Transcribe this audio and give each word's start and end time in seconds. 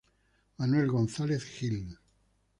Manuel 0.57 0.87
Gonzalez 0.87 1.43
Gil. 1.45 1.95